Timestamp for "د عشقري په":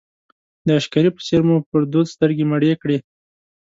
0.65-1.21